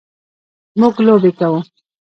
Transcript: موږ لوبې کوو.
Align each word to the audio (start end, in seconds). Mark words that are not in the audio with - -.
موږ 0.79 0.95
لوبې 1.05 1.31
کوو. 1.39 1.59